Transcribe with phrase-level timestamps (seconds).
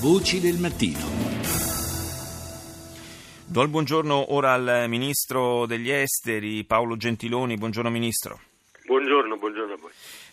[0.00, 1.00] Voci del mattino.
[3.46, 7.56] Do il buongiorno ora al Ministro degli Esteri, Paolo Gentiloni.
[7.56, 8.38] Buongiorno Ministro.
[8.86, 9.90] Buongiorno, buongiorno a voi.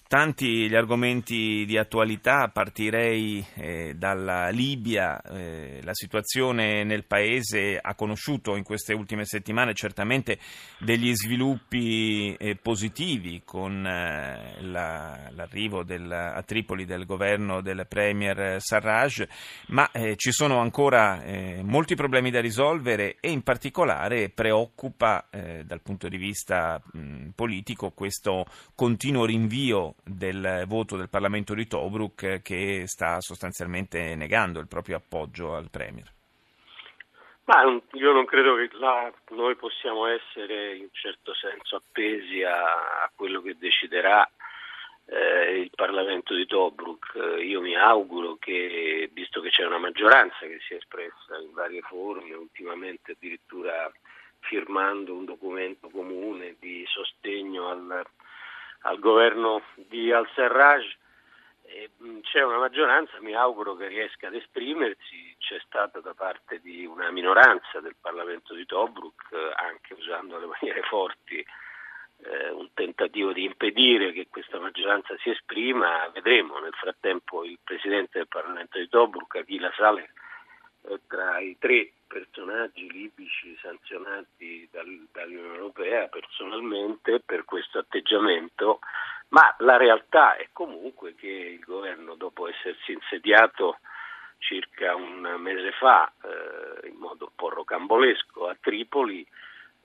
[0.07, 7.95] Tanti gli argomenti di attualità, partirei eh, dalla Libia, eh, la situazione nel paese ha
[7.95, 10.37] conosciuto in queste ultime settimane certamente
[10.77, 18.61] degli sviluppi eh, positivi con eh, la, l'arrivo del, a Tripoli del governo del Premier
[18.61, 19.23] Sarraj,
[19.69, 25.25] ma eh, ci sono ancora eh, molti problemi da risolvere e in particolare preoccupa
[25.65, 28.45] dal punto di vista mh, politico questo
[28.75, 35.55] continuo rinvio del voto del Parlamento di Tobruk che sta sostanzialmente negando il proprio appoggio
[35.55, 36.13] al Premier.
[37.45, 37.61] Ma
[37.93, 43.41] io non credo che là noi possiamo essere in certo senso appesi a, a quello
[43.41, 44.27] che deciderà
[45.05, 47.37] eh, il Parlamento di Tobruk.
[47.43, 51.81] Io mi auguro che, visto che c'è una maggioranza che si è espressa in varie
[51.81, 53.91] forme, ultimamente addirittura
[54.39, 58.05] firmando un documento comune di sostegno al
[58.85, 60.83] al governo di al-Serraj.
[62.21, 67.09] C'è una maggioranza, mi auguro che riesca ad esprimersi, c'è stata da parte di una
[67.11, 71.43] minoranza del Parlamento di Tobruk, anche usando le maniere forti,
[72.17, 76.59] eh, un tentativo di impedire che questa maggioranza si esprima, vedremo.
[76.59, 80.09] Nel frattempo il Presidente del Parlamento di Tobruk, Aghila Saleh,
[81.07, 88.79] tra i tre personaggi libici sanzionati dal, dall'Unione Europea personalmente per questo atteggiamento,
[89.29, 93.79] ma la realtà è comunque che il governo dopo essersi insediato
[94.37, 99.25] circa un mese fa eh, in modo un po' rocambolesco a Tripoli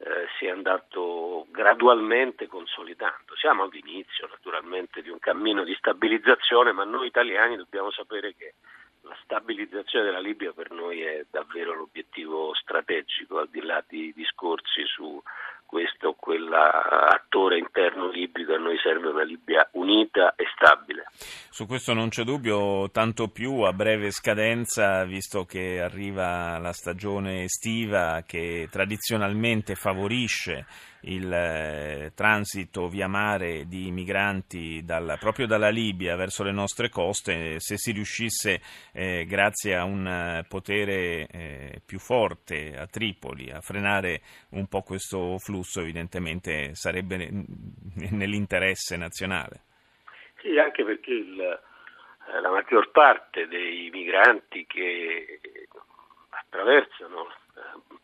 [0.02, 3.36] eh, si è andato gradualmente consolidando.
[3.36, 8.54] Siamo all'inizio naturalmente di un cammino di stabilizzazione, ma noi italiani dobbiamo sapere che
[9.02, 14.84] la stabilizzazione della Libia per noi è davvero l'obiettivo strategico, al di là di discorsi
[14.84, 15.22] su
[15.70, 21.06] questo o quell'attore interno libico, a noi serve una Libia unita e stabile.
[21.60, 27.42] Su questo non c'è dubbio, tanto più a breve scadenza, visto che arriva la stagione
[27.42, 30.64] estiva che tradizionalmente favorisce
[31.02, 37.60] il eh, transito via mare di migranti dal, proprio dalla Libia verso le nostre coste,
[37.60, 38.62] se si riuscisse
[38.92, 44.22] eh, grazie a un eh, potere eh, più forte a Tripoli a frenare
[44.52, 47.16] un po' questo flusso, evidentemente sarebbe
[48.08, 49.64] nell'interesse nazionale.
[50.40, 55.40] Sì, anche perché il, eh, la maggior parte dei migranti che
[56.30, 57.28] attraversano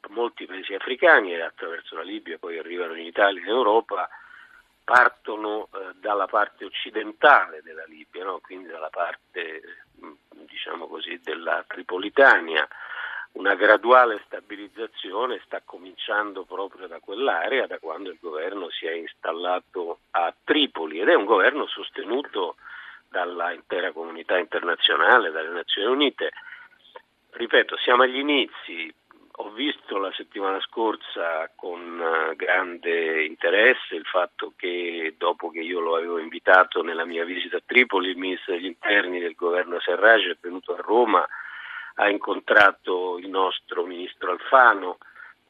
[0.08, 4.08] molti paesi africani e attraverso la Libia poi arrivano in Italia e in Europa,
[4.84, 8.38] partono eh, dalla parte occidentale della Libia, no?
[8.40, 9.84] quindi dalla parte
[10.30, 12.66] diciamo così, della Tripolitania.
[13.36, 19.98] Una graduale stabilizzazione sta cominciando proprio da quell'area, da quando il governo si è installato
[20.12, 22.56] a Tripoli ed è un governo sostenuto
[23.10, 26.30] dalla intera comunità internazionale, dalle Nazioni Unite.
[27.32, 28.92] Ripeto, siamo agli inizi,
[29.32, 35.80] ho visto la settimana scorsa con eh, grande interesse il fatto che dopo che io
[35.80, 40.26] lo avevo invitato nella mia visita a Tripoli, il ministro degli interni del governo Serraj
[40.26, 41.28] è venuto a Roma,
[41.98, 44.98] ha incontrato il nostro ministro Alfano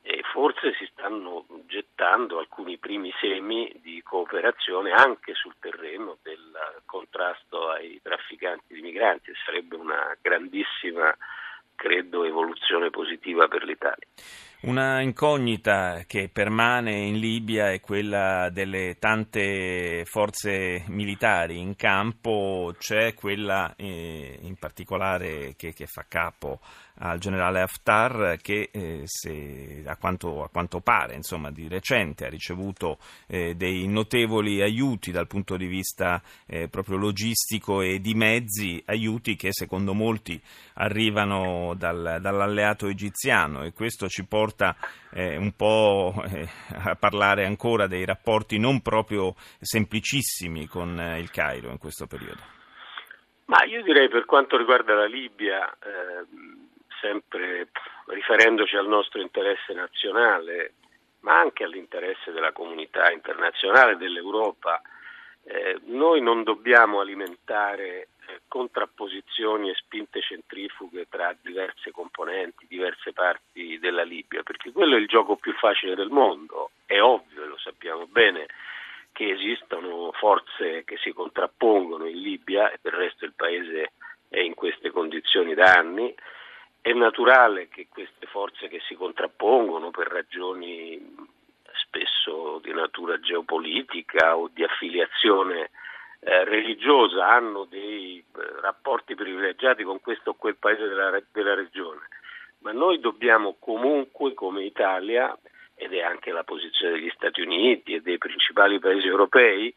[0.03, 7.71] e forse si stanno gettando alcuni primi semi di cooperazione anche sul terreno del contrasto
[7.71, 9.33] ai trafficanti di migranti.
[9.45, 11.13] Sarebbe una grandissima
[11.77, 14.07] credo, evoluzione positiva per l'Italia.
[14.63, 23.15] Una incognita che permane in Libia è quella delle tante forze militari in campo, c'è
[23.15, 26.59] quella eh, in particolare che, che, fa capo
[26.99, 32.29] al generale Haftar che eh, se, a, quanto, a, quanto, pare insomma, di recente ha
[32.29, 38.83] ricevuto eh, dei notevoli aiuti dal punto di vista eh, proprio logistico e di mezzi,
[38.87, 40.41] aiuti che secondo molti
[40.75, 44.77] arrivano dal, dall'alleato egiziano e questo ci porta
[45.13, 51.31] eh, un po' eh, a parlare ancora dei rapporti non proprio semplicissimi con eh, il
[51.31, 52.55] Cairo in questo periodo.
[53.47, 56.66] Ma io direi per quanto riguarda la Libia, ehm,
[57.01, 57.69] sempre
[58.07, 60.75] riferendoci al nostro interesse nazionale,
[61.21, 64.81] ma anche all'interesse della comunità internazionale, dell'Europa,
[65.45, 73.79] eh, noi non dobbiamo alimentare eh, contrapposizioni e spinte centrifughe tra diverse componenti, diverse parti
[73.79, 76.71] della Libia, perché quello è il gioco più facile del mondo.
[76.85, 78.47] È ovvio, lo sappiamo bene,
[79.13, 83.93] che esistono forze che si contrappongono in Libia e del resto il paese
[84.29, 86.15] è in queste condizioni da anni
[86.87, 90.97] è naturale che queste forze che si contrappongono per ragioni
[91.73, 95.71] spesso di natura geopolitica o di affiliazione
[96.21, 102.07] eh, religiosa hanno dei eh, rapporti privilegiati con questo o quel paese della, della regione,
[102.59, 105.37] ma noi dobbiamo comunque come Italia,
[105.75, 109.75] ed è anche la posizione degli Stati Uniti e dei principali paesi europei,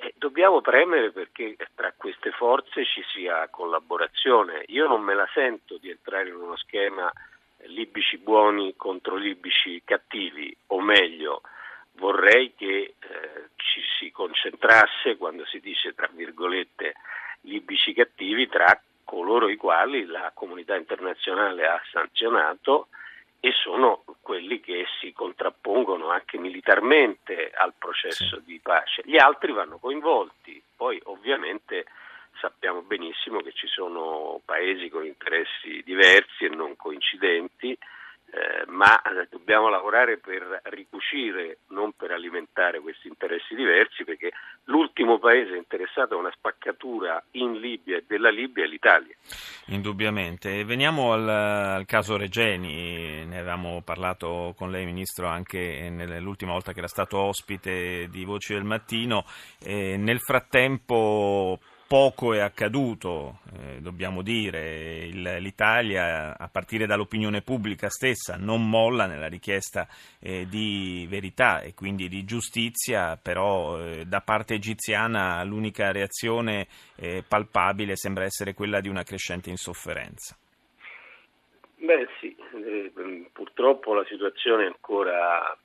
[0.00, 4.62] eh, dobbiamo premere perché tra queste forze ci sia collaborazione.
[4.68, 7.12] Io non me la sento di entrare in uno schema
[7.62, 11.42] libici buoni contro libici cattivi, o meglio,
[11.92, 16.94] vorrei che eh, ci si concentrasse, quando si dice tra virgolette
[17.42, 22.88] libici cattivi, tra coloro i quali la comunità internazionale ha sanzionato
[23.40, 28.44] e sono quelli che si contrappongono anche militarmente al processo sì.
[28.44, 29.02] di pace.
[29.04, 31.86] Gli altri vanno coinvolti, poi ovviamente
[32.40, 37.76] sappiamo benissimo che ci sono paesi con interessi diversi e non coincidenti
[38.30, 44.32] eh, ma dobbiamo lavorare per ricucire, non per alimentare questi interessi diversi, perché
[44.64, 49.14] l'ultimo paese interessato a una spaccatura in Libia e della Libia è l'Italia.
[49.68, 50.64] Indubbiamente.
[50.64, 56.78] Veniamo al, al caso Regeni, ne avevamo parlato con lei Ministro anche nell'ultima volta che
[56.78, 59.24] era stato ospite di Voci del Mattino.
[59.58, 61.58] Eh, nel frattempo
[61.88, 69.06] poco è accaduto, eh, dobbiamo dire, Il, l'Italia a partire dall'opinione pubblica stessa non molla
[69.06, 69.88] nella richiesta
[70.20, 77.24] eh, di verità e quindi di giustizia, però eh, da parte egiziana l'unica reazione eh,
[77.26, 80.36] palpabile sembra essere quella di una crescente insofferenza.
[81.76, 82.92] Beh sì, eh,
[83.32, 85.56] purtroppo la situazione è ancora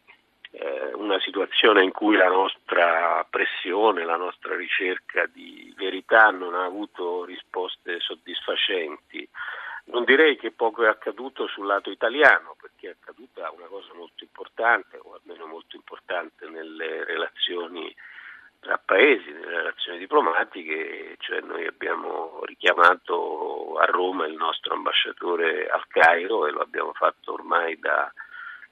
[0.51, 6.63] eh, una situazione in cui la nostra pressione, la nostra ricerca di verità non ha
[6.63, 9.27] avuto risposte soddisfacenti.
[9.85, 14.23] Non direi che poco è accaduto sul lato italiano, perché è accaduta una cosa molto
[14.23, 17.93] importante, o almeno molto importante nelle relazioni
[18.63, 25.85] tra paesi, nelle relazioni diplomatiche, cioè noi abbiamo richiamato a Roma il nostro ambasciatore al
[25.87, 28.11] Cairo e lo abbiamo fatto ormai da,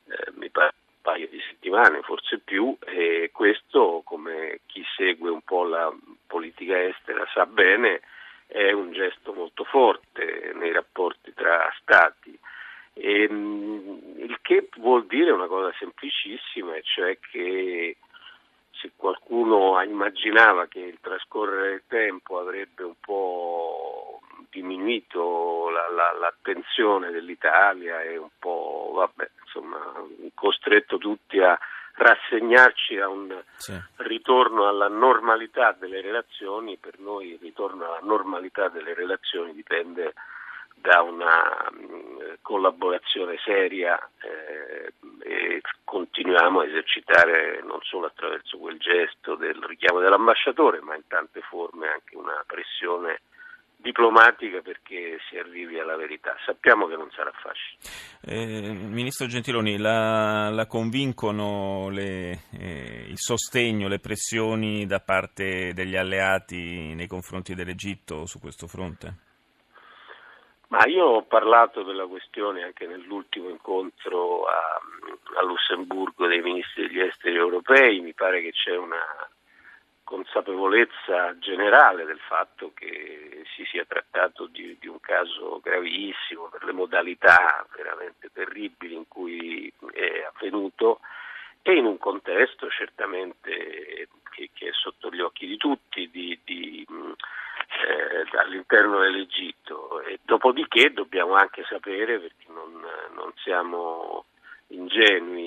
[0.08, 5.64] eh, mi pare, paio di settimane, forse più, e questo, come chi segue un po'
[5.64, 5.94] la
[6.28, 8.02] politica estera sa bene,
[8.48, 12.38] è un gesto molto forte nei rapporti tra Stati.
[12.94, 17.98] E, il che vuol dire una cosa semplicissima, cioè che
[18.72, 27.12] se qualcuno immaginava che il trascorrere del tempo avrebbe un po' diminuito la, la, l'attenzione
[27.12, 29.78] dell'Italia e un po' vabbè, insomma,
[30.34, 31.58] costretto tutti a
[31.94, 33.78] rassegnarci a un sì.
[33.98, 40.14] ritorno alla normalità delle relazioni, per noi il ritorno alla normalità delle relazioni dipende
[40.76, 44.94] da una mh, collaborazione seria eh,
[45.24, 51.42] e continuiamo a esercitare non solo attraverso quel gesto del richiamo dell'ambasciatore, ma in tante
[51.42, 53.22] forme anche una pressione
[53.82, 56.36] diplomatica perché si arrivi alla verità.
[56.46, 57.80] Sappiamo che non sarà facile.
[58.22, 65.96] Eh, Ministro Gentiloni, la, la convincono le, eh, il sostegno, le pressioni da parte degli
[65.96, 69.30] alleati nei confronti dell'Egitto su questo fronte?
[70.68, 74.80] Ma io ho parlato della questione anche nell'ultimo incontro a,
[75.38, 79.04] a Lussemburgo dei ministri degli esteri europei, mi pare che c'è una
[80.12, 86.74] consapevolezza generale del fatto che si sia trattato di, di, un caso gravissimo per le
[86.74, 91.00] modalità veramente terribili in cui è avvenuto
[91.62, 96.86] e in un contesto certamente che, che è sotto gli occhi di tutti di, di,
[96.90, 100.02] eh, all'interno dell'Egitto.
[100.02, 104.26] E dopodiché dobbiamo anche sapere, perché non, non siamo
[104.68, 105.41] ingenui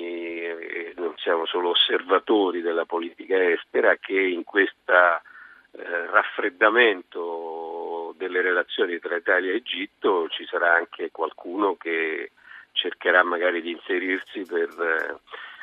[0.96, 9.16] non siamo solo osservatori della politica estera, che in questo eh, raffreddamento delle relazioni tra
[9.16, 12.30] Italia e Egitto ci sarà anche qualcuno che
[12.72, 15.20] cercherà magari di inserirsi per eh,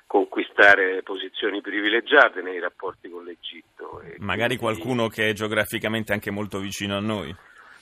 [0.07, 4.01] conquistare posizioni privilegiate nei rapporti con l'Egitto.
[4.01, 4.75] E magari quindi...
[4.75, 7.33] qualcuno che è geograficamente anche molto vicino a noi.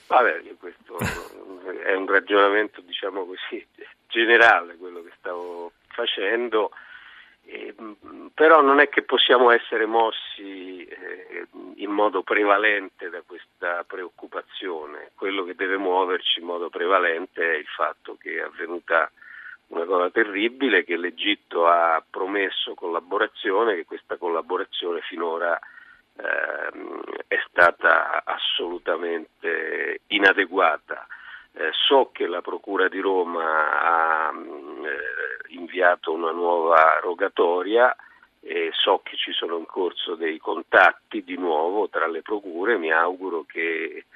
[0.06, 0.98] Vabbè, questo
[1.84, 3.66] è un ragionamento, diciamo così,
[4.06, 6.70] generale quello che stavo facendo,
[7.52, 7.74] eh,
[8.32, 15.42] però non è che possiamo essere mossi eh, in modo prevalente da questa preoccupazione, quello
[15.44, 19.10] che deve muoverci in modo prevalente è il fatto che è avvenuta
[19.68, 25.58] una cosa terribile, che l'Egitto ha promesso collaborazione, che questa collaborazione finora
[26.16, 31.06] eh, è stata assolutamente inadeguata.
[31.52, 35.19] Eh, so che la Procura di Roma ha eh,
[35.54, 37.94] inviato una nuova rogatoria
[38.40, 42.90] e so che ci sono in corso dei contatti di nuovo tra le procure, mi
[42.90, 44.06] auguro che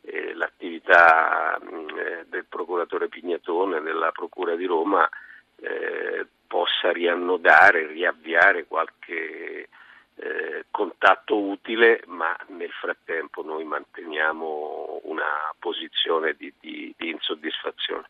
[0.00, 5.08] eh, l'attività eh, del procuratore Pignatone della Procura di Roma
[5.56, 9.68] eh, possa riannodare, riavviare qualche
[10.16, 18.08] eh, contatto utile, ma nel frattempo noi manteniamo una posizione di, di, di insoddisfazione.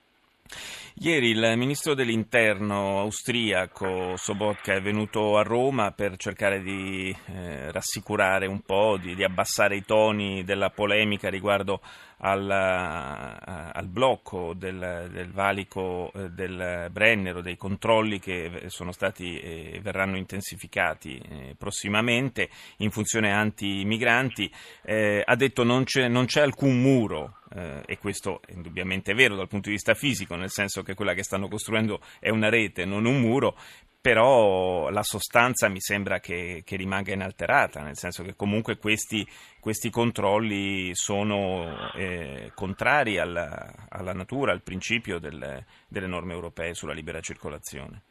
[1.05, 8.47] Ieri il ministro dell'interno austriaco Sobotka è venuto a Roma per cercare di eh, rassicurare
[8.47, 11.83] un po', di, di, abbassare i toni della polemica riguardo
[12.26, 19.38] al, uh, al blocco del, del valico uh, del Brennero, dei controlli che sono stati
[19.38, 24.50] e eh, verranno intensificati eh, prossimamente in funzione anti-migranti.
[24.83, 29.37] Eh, ha detto non c'è, non c'è alcun muro eh, e questo è indubbiamente vero
[29.37, 32.87] dal punto di vista fisico, nel senso che quella che stanno costruendo è una rete,
[32.87, 33.57] non un muro,
[34.05, 39.27] però la sostanza mi sembra che, che, rimanga inalterata, nel senso che comunque questi,
[39.59, 46.93] questi controlli sono eh, contrari alla, alla, natura, al principio del, delle norme europee sulla
[46.93, 48.03] libera circolazione.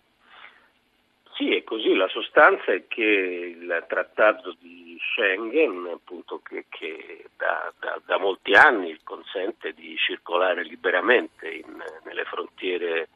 [1.35, 1.93] Sì, è così.
[1.93, 3.03] La sostanza è che
[3.55, 10.63] il trattato di Schengen, appunto, che, che da, da, da, molti anni consente di circolare
[10.63, 13.09] liberamente in, nelle frontiere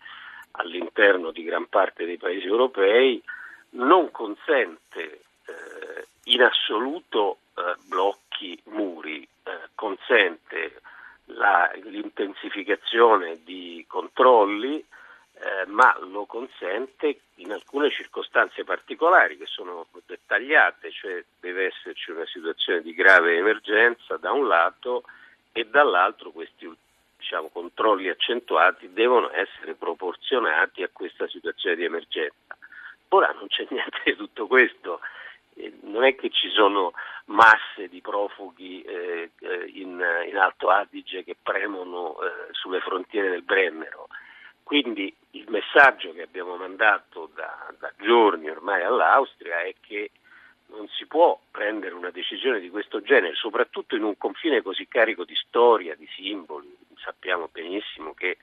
[0.57, 3.21] all'interno di gran parte dei paesi europei,
[3.71, 10.81] non consente eh, in assoluto eh, blocchi, muri, eh, consente
[11.25, 14.83] la, l'intensificazione di controlli
[15.39, 22.25] eh, ma lo consente in alcune circostanze particolari che sono dettagliate, cioè deve esserci una
[22.25, 25.03] situazione di grave emergenza da un lato
[25.51, 26.65] e dall'altro questi
[27.17, 32.57] diciamo, controlli accentuati devono essere proporzionati a questa situazione di emergenza.
[33.09, 34.99] Ora non c'è niente di tutto questo,
[35.55, 36.93] eh, non è che ci sono
[37.25, 43.43] masse di profughi eh, eh in, in, Alto Adige che premono eh, sulle frontiere del
[43.43, 44.07] Brennero
[44.67, 50.11] quindi il messaggio che abbiamo mandato da, da giorni ormai all'Austria è che
[50.71, 55.23] non si può prendere una decisione di questo genere, soprattutto in un confine così carico
[55.23, 56.75] di storia, di simboli.
[57.03, 58.37] Sappiamo benissimo che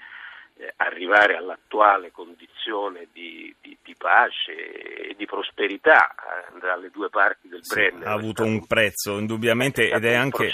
[0.57, 4.53] eh, arrivare all'attuale condizione di, di, di, pace
[5.11, 8.09] e di prosperità eh, dalle due parti del sì, Brennero.
[8.09, 10.53] Ha avuto un prezzo indubbiamente ed è anche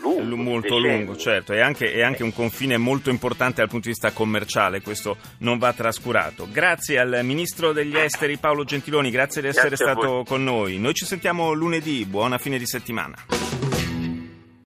[0.00, 3.94] lungo, molto lungo, certo, è anche, è anche un confine molto importante dal punto di
[3.94, 6.46] vista commerciale, questo non va trascurato.
[6.48, 10.78] Grazie al Ministro degli Esteri Paolo Gentiloni, grazie di essere grazie stato con noi.
[10.78, 13.51] Noi ci sentiamo lunedì, buona fine di settimana.